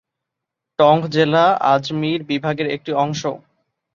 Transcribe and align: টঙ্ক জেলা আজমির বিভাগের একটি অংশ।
টঙ্ক 0.79 1.01
জেলা 1.15 1.43
আজমির 1.73 2.19
বিভাগের 2.23 2.67
একটি 2.75 2.91
অংশ। 3.03 3.21